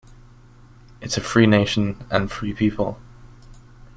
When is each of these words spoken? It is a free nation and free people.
It 0.99 1.05
is 1.09 1.17
a 1.17 1.21
free 1.21 1.45
nation 1.45 2.03
and 2.09 2.31
free 2.31 2.53
people. 2.55 2.99